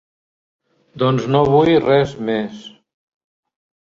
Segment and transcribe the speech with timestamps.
[1.01, 2.63] Doncs no vull res més.